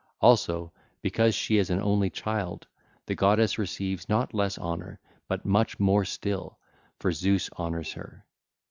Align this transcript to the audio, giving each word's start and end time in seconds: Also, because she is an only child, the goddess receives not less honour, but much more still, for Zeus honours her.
Also, 0.19 0.73
because 1.03 1.35
she 1.35 1.59
is 1.59 1.69
an 1.69 1.79
only 1.79 2.09
child, 2.09 2.65
the 3.05 3.13
goddess 3.13 3.59
receives 3.59 4.09
not 4.09 4.33
less 4.33 4.57
honour, 4.57 4.99
but 5.27 5.45
much 5.45 5.79
more 5.79 6.05
still, 6.05 6.57
for 6.97 7.11
Zeus 7.11 7.51
honours 7.59 7.93
her. 7.93 8.25